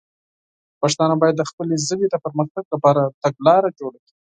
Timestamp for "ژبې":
1.87-2.07